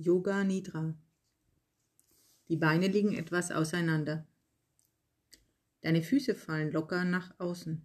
[0.00, 0.94] Yoga Nidra.
[2.46, 4.28] Die Beine liegen etwas auseinander.
[5.80, 7.84] Deine Füße fallen locker nach außen.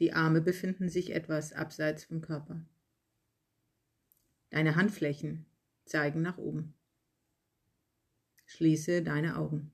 [0.00, 2.60] Die Arme befinden sich etwas abseits vom Körper.
[4.48, 5.46] Deine Handflächen
[5.84, 6.74] zeigen nach oben.
[8.46, 9.72] Schließe deine Augen.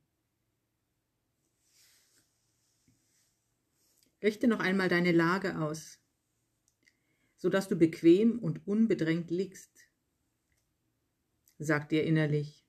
[4.23, 5.99] Richte noch einmal deine Lage aus,
[7.39, 9.76] sodass du bequem und unbedrängt liegst.
[11.59, 12.66] Sag dir innerlich,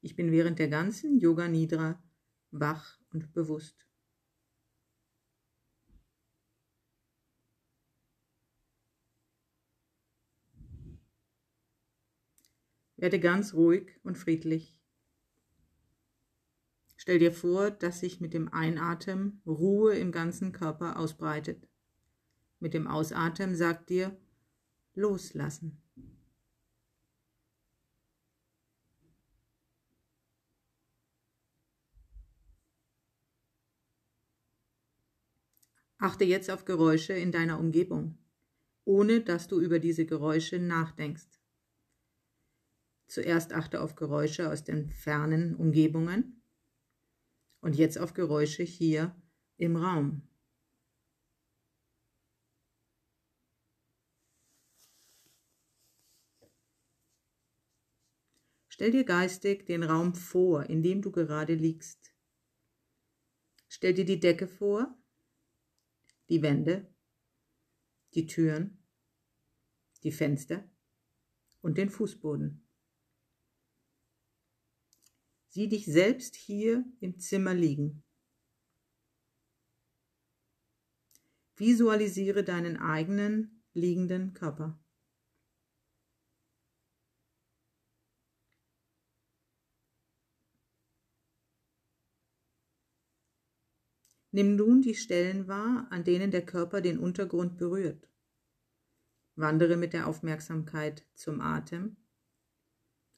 [0.00, 2.00] ich bin während der ganzen Yoga Nidra
[2.52, 3.84] wach und bewusst.
[12.96, 14.80] Werde ganz ruhig und friedlich.
[16.96, 21.68] Stell dir vor, dass sich mit dem Einatmen Ruhe im ganzen Körper ausbreitet.
[22.60, 24.16] Mit dem Ausatmen sagt dir
[24.94, 25.81] loslassen.
[36.02, 38.18] Achte jetzt auf Geräusche in deiner Umgebung,
[38.84, 41.38] ohne dass du über diese Geräusche nachdenkst.
[43.06, 46.42] Zuerst achte auf Geräusche aus den fernen Umgebungen
[47.60, 49.14] und jetzt auf Geräusche hier
[49.58, 50.28] im Raum.
[58.66, 62.12] Stell dir geistig den Raum vor, in dem du gerade liegst.
[63.68, 64.98] Stell dir die Decke vor,
[66.32, 66.90] die Wände,
[68.14, 68.82] die Türen,
[70.02, 70.66] die Fenster
[71.60, 72.66] und den Fußboden.
[75.48, 78.02] Sieh dich selbst hier im Zimmer liegen.
[81.56, 84.81] Visualisiere deinen eigenen liegenden Körper.
[94.34, 98.08] Nimm nun die Stellen wahr, an denen der Körper den Untergrund berührt.
[99.36, 101.96] Wandere mit der Aufmerksamkeit zum Atem,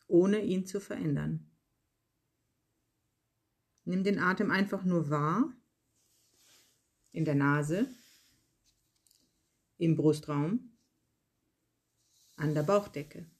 [0.08, 1.48] ohne ihn zu verändern.
[3.84, 5.52] Nimm den Atem einfach nur wahr.
[7.12, 7.86] In der Nase,
[9.78, 10.76] im Brustraum,
[12.36, 13.30] an der Bauchdecke.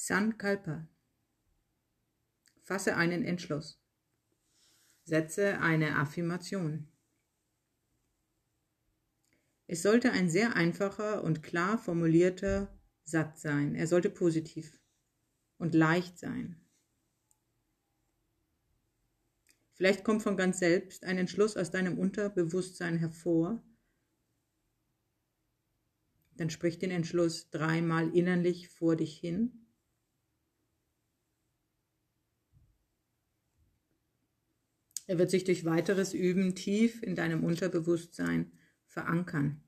[0.00, 0.88] Sankalpa.
[2.62, 3.82] Fasse einen Entschluss.
[5.02, 6.86] Setze eine Affirmation.
[9.66, 12.72] Es sollte ein sehr einfacher und klar formulierter
[13.02, 13.74] Satz sein.
[13.74, 14.80] Er sollte positiv
[15.58, 16.64] und leicht sein.
[19.72, 23.64] Vielleicht kommt von ganz selbst ein Entschluss aus deinem Unterbewusstsein hervor.
[26.36, 29.64] Dann sprich den Entschluss dreimal innerlich vor dich hin.
[35.08, 38.52] Er wird sich durch weiteres Üben tief in deinem Unterbewusstsein
[38.86, 39.62] verankern.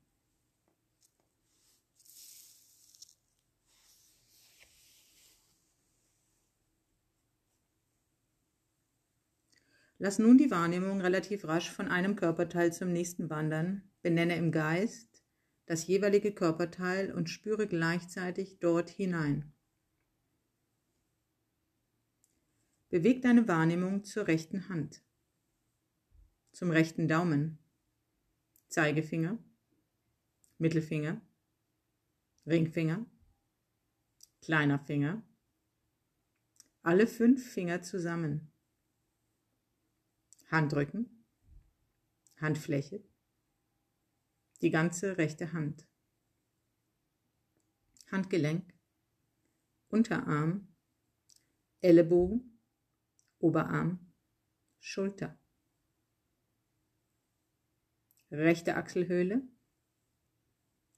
[9.97, 15.23] Lass nun die Wahrnehmung relativ rasch von einem Körperteil zum nächsten wandern, benenne im Geist
[15.65, 19.51] das jeweilige Körperteil und spüre gleichzeitig dort hinein.
[22.89, 25.01] Beweg deine Wahrnehmung zur rechten Hand,
[26.51, 27.57] zum rechten Daumen,
[28.67, 29.37] Zeigefinger,
[30.57, 31.21] Mittelfinger,
[32.45, 33.05] Ringfinger,
[34.41, 35.23] kleiner Finger,
[36.83, 38.51] alle fünf Finger zusammen,
[40.49, 41.25] Handrücken,
[42.37, 43.03] Handfläche,
[44.61, 45.87] die ganze rechte Hand,
[48.11, 48.73] Handgelenk,
[49.87, 50.67] Unterarm,
[51.81, 52.59] Ellenbogen,
[53.39, 54.13] Oberarm,
[54.79, 55.40] Schulter
[58.31, 59.41] rechte Achselhöhle,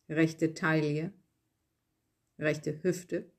[0.08, 1.12] rechte Taille,
[2.38, 3.32] rechte Hüfte,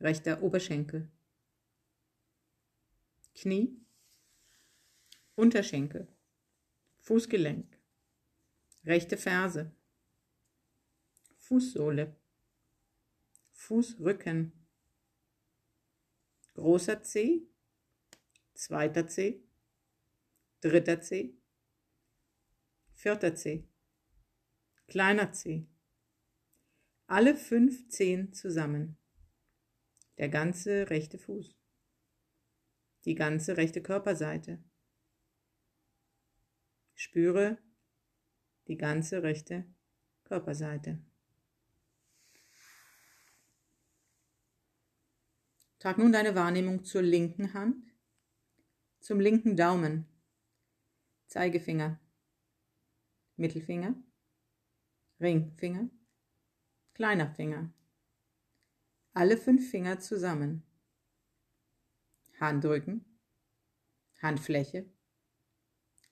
[0.00, 1.10] rechter Oberschenkel,
[3.34, 3.80] Knie,
[5.36, 6.08] Unterschenkel,
[6.98, 7.78] Fußgelenk,
[8.84, 9.74] rechte Ferse,
[11.36, 12.16] Fußsohle,
[13.52, 14.52] Fußrücken,
[16.54, 17.46] großer Zeh,
[18.54, 19.42] zweiter Zeh,
[20.60, 21.36] dritter Zeh,
[23.04, 23.68] vierter Zeh,
[24.86, 25.66] kleiner Zeh.
[27.06, 28.96] Alle fünf Zehen zusammen.
[30.16, 31.54] Der ganze rechte Fuß.
[33.04, 34.64] die ganze rechte Körperseite.
[36.94, 37.58] Spüre
[38.68, 39.66] die ganze rechte
[40.22, 40.98] Körperseite.
[45.78, 47.84] Trag nun deine Wahrnehmung zur linken Hand,
[49.00, 50.06] zum linken Daumen,
[51.26, 52.00] Zeigefinger,
[53.36, 53.94] Mittelfinger,
[55.20, 55.88] Ringfinger,
[56.94, 57.72] kleiner Finger.
[59.12, 60.62] Alle fünf Finger zusammen.
[62.40, 63.04] Handrücken,
[64.20, 64.88] Handfläche,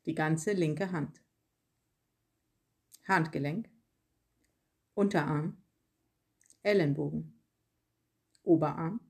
[0.07, 1.23] die ganze linke Hand.
[3.07, 3.69] Handgelenk,
[4.95, 5.63] Unterarm,
[6.63, 7.41] Ellenbogen,
[8.45, 9.01] Oberarm,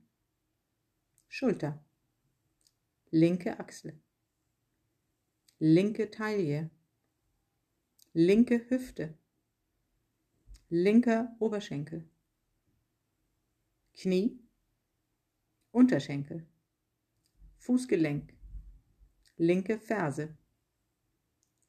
[1.28, 1.84] Schulter,
[3.10, 4.00] linke Achsel,
[5.58, 6.70] linke Taille,
[8.14, 9.18] linke Hüfte,
[10.68, 12.06] linker Oberschenkel,
[13.94, 14.38] Knie,
[15.70, 16.46] Unterschenkel,
[17.56, 18.34] Fußgelenk,
[19.38, 20.36] linke Ferse,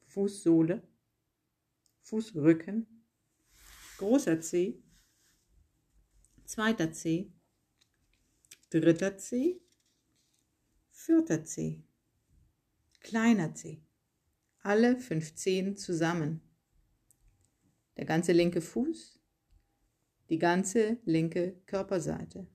[0.06, 0.86] Fußsohle,
[2.02, 3.06] Fußrücken,
[3.96, 4.82] großer Zeh,
[6.44, 7.32] zweiter Zeh,
[8.68, 9.62] dritter Zeh,
[10.90, 11.82] vierter Zeh,
[13.00, 13.82] kleiner Zeh,
[14.64, 16.40] alle fünf Zehen zusammen.
[17.96, 19.20] Der ganze linke Fuß,
[20.30, 22.46] die ganze linke Körperseite.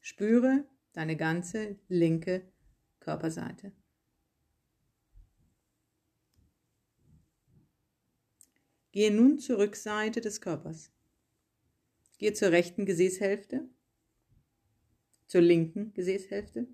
[0.00, 2.52] Spüre deine ganze linke
[3.00, 3.72] Körperseite.
[8.92, 10.92] Gehe nun zur Rückseite des Körpers.
[12.18, 13.68] Gehe zur rechten Gesäßhälfte,
[15.26, 16.66] zur linken Gesäßhälfte.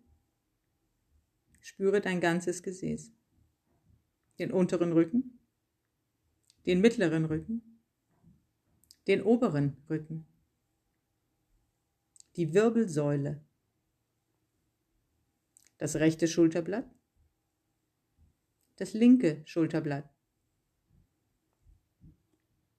[1.64, 3.11] Spüre dein ganzes Gesäß.
[4.38, 5.40] Den unteren Rücken,
[6.66, 7.81] den mittleren Rücken,
[9.06, 10.26] den oberen Rücken,
[12.37, 13.43] die Wirbelsäule,
[15.78, 16.94] das rechte Schulterblatt,
[18.76, 20.14] das linke Schulterblatt,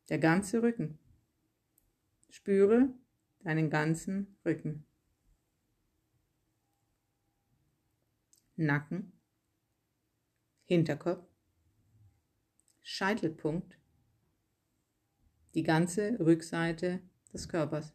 [0.09, 0.99] der ganze Rücken.
[2.29, 2.93] Spüre
[3.39, 4.84] deinen ganzen Rücken.
[8.55, 9.11] Nacken,
[10.63, 11.27] Hinterkopf,
[12.81, 13.77] Scheitelpunkt,
[15.53, 17.01] die ganze Rückseite
[17.33, 17.93] des Körpers.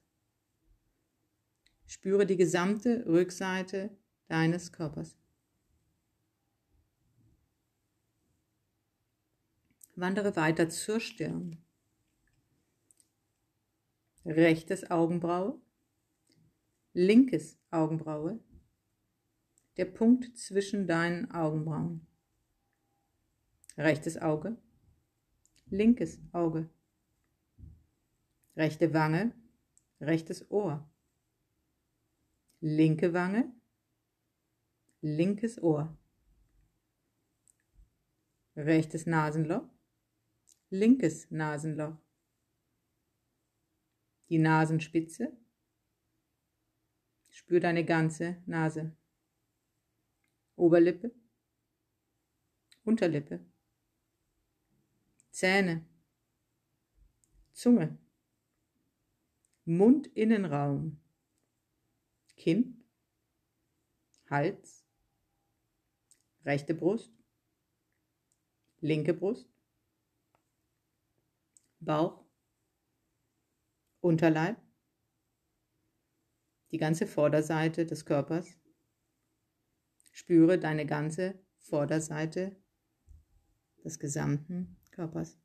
[1.87, 3.97] Spüre die gesamte Rückseite
[4.29, 5.17] deines Körpers.
[9.97, 11.65] Wandere weiter zur Stirn.
[14.25, 15.61] Rechtes Augenbraue,
[16.93, 18.39] linkes Augenbraue,
[19.77, 22.07] der Punkt zwischen deinen Augenbrauen.
[23.77, 24.57] Rechtes Auge,
[25.67, 26.69] linkes Auge,
[28.57, 29.33] rechte Wange,
[30.01, 30.91] rechtes Ohr,
[32.61, 33.53] linke Wange,
[35.01, 35.97] linkes Ohr,
[38.57, 39.69] rechtes Nasenloch,
[40.69, 41.97] linkes Nasenloch,
[44.29, 45.33] die Nasenspitze,
[47.31, 48.95] spür deine ganze Nase,
[50.61, 51.11] Oberlippe,
[52.85, 53.41] Unterlippe,
[55.31, 55.87] Zähne,
[57.53, 57.97] Zunge,
[59.65, 61.01] Mundinnenraum,
[62.37, 62.85] Kinn,
[64.29, 64.85] Hals,
[66.45, 67.11] rechte Brust,
[68.81, 69.49] linke Brust,
[71.81, 72.23] Bauch,
[74.03, 74.59] Unterleib,
[76.71, 78.60] die ganze Vorderseite des Körpers.
[80.21, 82.55] Spüre deine ganze Vorderseite
[83.83, 85.39] des gesamten Körpers.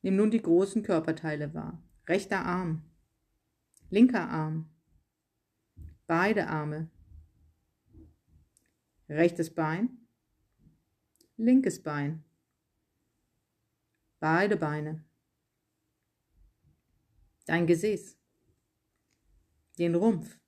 [0.00, 1.82] Nimm nun die großen Körperteile wahr.
[2.08, 2.82] Rechter Arm,
[3.90, 4.70] linker Arm,
[6.06, 6.90] beide Arme,
[9.10, 10.08] rechtes Bein,
[11.36, 12.24] linkes Bein,
[14.20, 15.04] beide Beine,
[17.44, 18.21] dein Gesäß,
[19.82, 20.38] den Rumpf,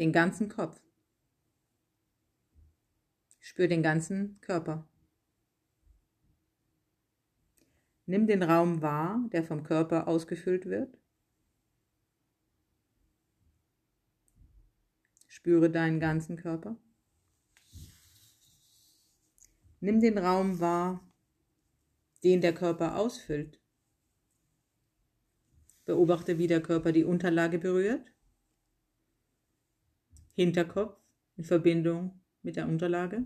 [0.00, 0.82] den ganzen Kopf.
[3.38, 4.88] Spür den ganzen Körper.
[8.06, 10.98] Nimm den Raum wahr, der vom Körper ausgefüllt wird.
[15.28, 16.76] Spüre deinen ganzen Körper.
[19.78, 21.08] Nimm den Raum wahr,
[22.24, 23.60] den der Körper ausfüllt.
[25.86, 28.12] Beobachte, wie der Körper die Unterlage berührt.
[30.34, 31.00] Hinterkopf
[31.36, 33.24] in Verbindung mit der Unterlage.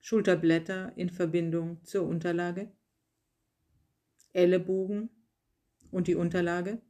[0.00, 2.72] Schulterblätter in Verbindung zur Unterlage.
[4.32, 5.10] Ellenbogen
[5.90, 6.80] und die Unterlage,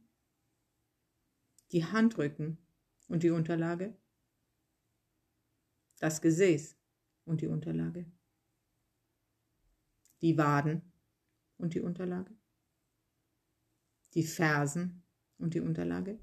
[1.71, 2.57] die Handrücken
[3.09, 3.95] und die Unterlage,
[5.99, 6.77] das Gesäß
[7.25, 8.09] und die Unterlage,
[10.21, 10.93] die Waden
[11.57, 12.33] und die Unterlage,
[14.13, 15.03] die Fersen
[15.37, 16.19] und die Unterlage.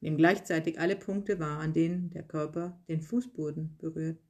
[0.00, 4.20] Nimm gleichzeitig alle Punkte wahr, an denen der Körper den Fußboden berührt.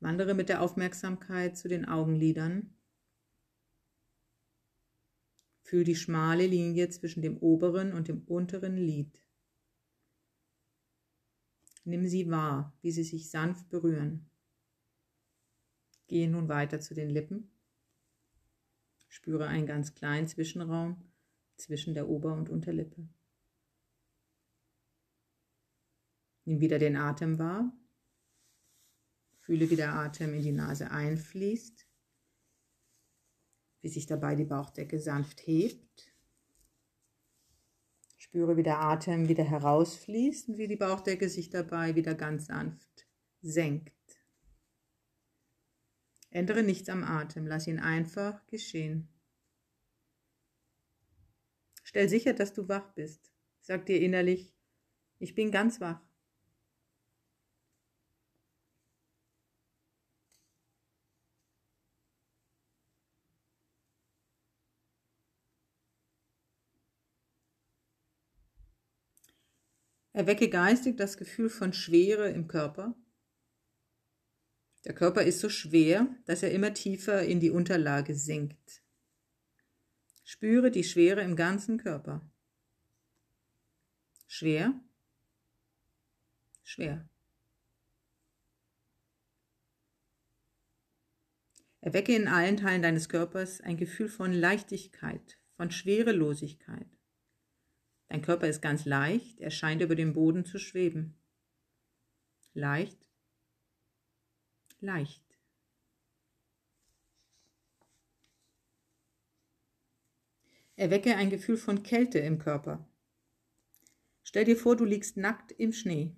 [0.00, 2.74] Wandere mit der Aufmerksamkeit zu den Augenlidern.
[5.62, 9.22] Fühl die schmale Linie zwischen dem oberen und dem unteren Lid.
[11.84, 14.27] Nimm sie wahr, wie sie sich sanft berühren.
[16.08, 17.50] Gehe nun weiter zu den Lippen.
[19.08, 21.12] Spüre einen ganz kleinen Zwischenraum
[21.56, 23.08] zwischen der Ober- und Unterlippe.
[26.44, 27.72] Nimm wieder den Atem wahr.
[29.40, 31.86] Fühle, wie der Atem in die Nase einfließt,
[33.82, 36.14] wie sich dabei die Bauchdecke sanft hebt.
[38.16, 43.06] Spüre, wie der Atem wieder herausfließt und wie die Bauchdecke sich dabei wieder ganz sanft
[43.40, 43.97] senkt.
[46.38, 49.08] Ändere nichts am Atem, lass ihn einfach geschehen.
[51.82, 53.32] Stell sicher, dass du wach bist.
[53.60, 54.54] Sag dir innerlich,
[55.18, 56.00] ich bin ganz wach.
[70.12, 72.94] Erwecke geistig das Gefühl von Schwere im Körper.
[74.88, 78.82] Der Körper ist so schwer, dass er immer tiefer in die Unterlage sinkt.
[80.24, 82.26] Spüre die Schwere im ganzen Körper.
[84.26, 84.72] Schwer,
[86.62, 87.06] schwer.
[91.82, 96.88] Erwecke in allen Teilen deines Körpers ein Gefühl von Leichtigkeit, von Schwerelosigkeit.
[98.08, 101.14] Dein Körper ist ganz leicht, er scheint über dem Boden zu schweben.
[102.54, 103.07] Leicht,
[104.80, 105.24] leicht.
[110.76, 112.88] Erwecke ein Gefühl von Kälte im Körper.
[114.22, 116.14] Stell dir vor, du liegst nackt im Schnee.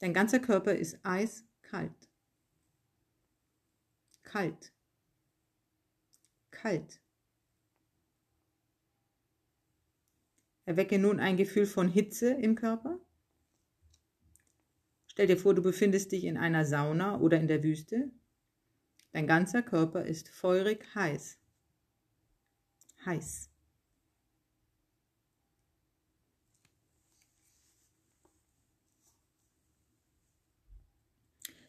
[0.00, 2.08] Dein ganzer Körper ist eiskalt.
[4.22, 4.72] Kalt.
[6.50, 7.00] Kalt.
[10.64, 12.98] Erwecke nun ein Gefühl von Hitze im Körper.
[15.16, 18.10] Stell dir vor, du befindest dich in einer Sauna oder in der Wüste.
[19.12, 21.38] Dein ganzer Körper ist feurig heiß.
[23.06, 23.48] Heiß.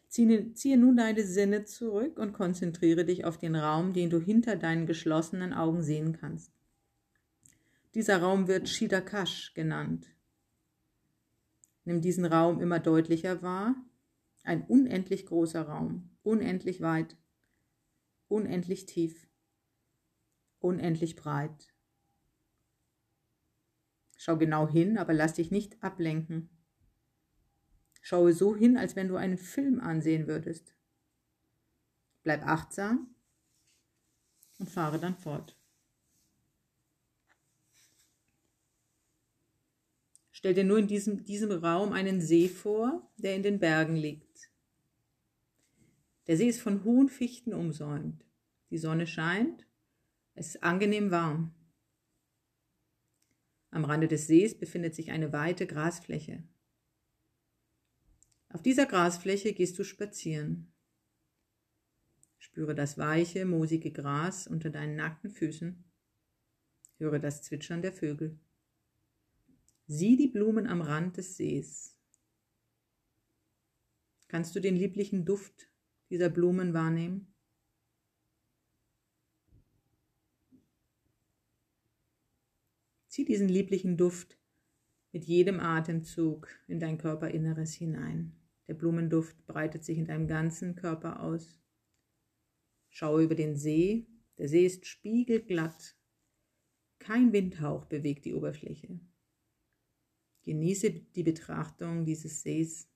[0.08, 4.86] Ziehe, nun deine Sinne zurück und konzentriere dich auf den Raum, den du hinter deinen
[4.86, 6.52] geschlossenen Augen sehen kannst.
[7.94, 10.06] Dieser Raum wird Shidakash genannt.
[11.88, 13.74] Nimm diesen Raum immer deutlicher wahr.
[14.44, 17.16] Ein unendlich großer Raum, unendlich weit,
[18.26, 19.26] unendlich tief,
[20.58, 21.72] unendlich breit.
[24.18, 26.50] Schau genau hin, aber lass dich nicht ablenken.
[28.02, 30.76] Schaue so hin, als wenn du einen Film ansehen würdest.
[32.22, 33.14] Bleib achtsam
[34.58, 35.57] und fahre dann fort.
[40.38, 44.52] Stell dir nur in diesem, diesem Raum einen See vor, der in den Bergen liegt.
[46.28, 48.24] Der See ist von hohen Fichten umsäumt.
[48.70, 49.66] Die Sonne scheint,
[50.34, 51.56] es ist angenehm warm.
[53.72, 56.44] Am Rande des Sees befindet sich eine weite Grasfläche.
[58.50, 60.72] Auf dieser Grasfläche gehst du spazieren.
[62.38, 65.82] Spüre das weiche, moosige Gras unter deinen nackten Füßen.
[66.98, 68.38] Höre das Zwitschern der Vögel.
[69.90, 71.96] Sieh die Blumen am Rand des Sees.
[74.28, 75.70] Kannst du den lieblichen Duft
[76.10, 77.34] dieser Blumen wahrnehmen?
[83.06, 84.38] Zieh diesen lieblichen Duft
[85.12, 88.38] mit jedem Atemzug in dein Körperinneres hinein.
[88.66, 91.58] Der Blumenduft breitet sich in deinem ganzen Körper aus.
[92.90, 94.06] Schau über den See.
[94.36, 95.96] Der See ist spiegelglatt.
[96.98, 99.00] Kein Windhauch bewegt die Oberfläche.
[100.48, 102.88] Genieße die Betrachtung dieses Sees.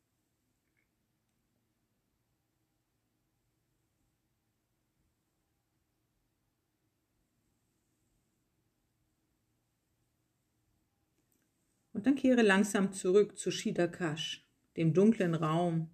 [11.92, 15.90] Und dann kehre langsam zurück zu Shidakash, dem dunklen Raum,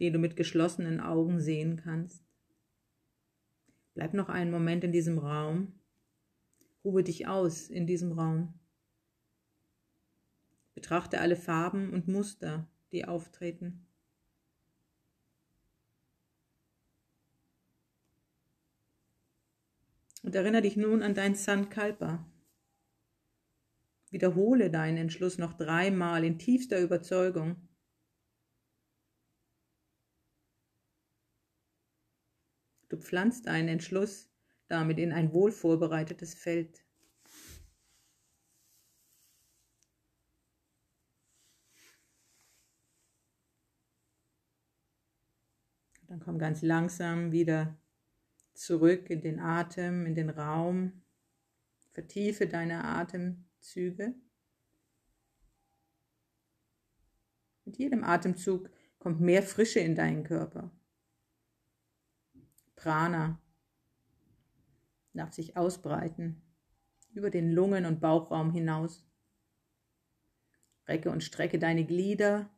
[0.00, 2.22] den du mit geschlossenen Augen sehen kannst.
[3.94, 5.72] Bleib noch einen Moment in diesem Raum.
[6.84, 8.52] Ruhe dich aus in diesem Raum.
[10.78, 13.84] Betrachte alle Farben und Muster, die auftreten.
[20.22, 22.24] Und erinnere dich nun an dein Sankalpa.
[24.10, 27.68] Wiederhole deinen Entschluss noch dreimal in tiefster Überzeugung.
[32.88, 34.30] Du pflanzt deinen Entschluss
[34.68, 36.84] damit in ein wohl vorbereitetes Feld.
[46.18, 47.78] Dann komm ganz langsam wieder
[48.52, 51.04] zurück in den Atem, in den Raum.
[51.92, 54.16] Vertiefe deine Atemzüge.
[57.64, 60.72] Mit jedem Atemzug kommt mehr Frische in deinen Körper.
[62.74, 63.40] Prana
[65.12, 66.42] darf sich ausbreiten
[67.12, 69.06] über den Lungen- und Bauchraum hinaus.
[70.88, 72.50] Recke und strecke deine Glieder.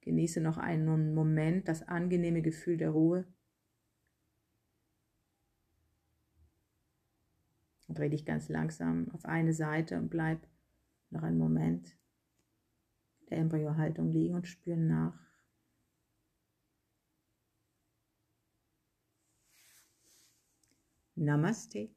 [0.00, 3.26] Genieße noch einen Moment das angenehme Gefühl der Ruhe.
[7.88, 10.46] Dreh dich ganz langsam auf eine Seite und bleib
[11.10, 11.96] noch einen Moment
[13.30, 15.18] der Embryo-Haltung liegen und spüren nach.
[21.16, 21.90] Namaste.